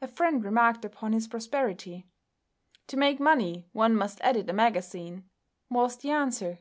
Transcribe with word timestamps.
A 0.00 0.08
friend 0.08 0.42
remarked 0.42 0.86
upon 0.86 1.12
his 1.12 1.28
prosperity. 1.28 2.06
"To 2.86 2.96
make 2.96 3.20
money 3.20 3.66
one 3.74 3.94
must 3.94 4.16
edit 4.22 4.48
a 4.48 4.54
magazine," 4.54 5.28
was 5.68 5.98
the 5.98 6.10
answer. 6.10 6.60